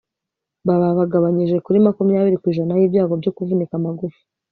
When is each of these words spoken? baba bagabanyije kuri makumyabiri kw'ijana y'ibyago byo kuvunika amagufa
baba 0.67 0.89
bagabanyije 0.99 1.55
kuri 1.65 1.77
makumyabiri 1.87 2.39
kw'ijana 2.41 2.73
y'ibyago 2.79 3.13
byo 3.21 3.31
kuvunika 3.35 3.73
amagufa 3.79 4.19